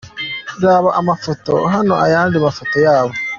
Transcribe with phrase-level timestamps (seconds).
[0.63, 3.13] Raba amafoto hano ayandi mafoto yabo.